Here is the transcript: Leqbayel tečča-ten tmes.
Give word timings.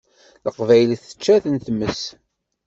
Leqbayel 0.45 0.91
tečča-ten 1.01 1.55
tmes. 1.65 2.01